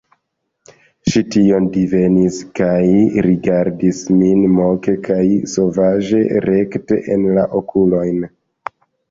[1.09, 2.79] Ŝi tion divenis, kaj
[3.25, 5.19] rigardis min moke kaj
[5.53, 8.27] sovaĝe, rekte en la okulojn.